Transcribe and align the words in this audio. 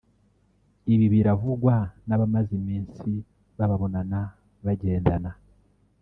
Ibi 0.93 1.05
biravugwa 1.13 1.75
n’abamaze 2.07 2.51
iminsi 2.59 3.09
bababonana 3.57 4.19
bagendana 4.65 5.31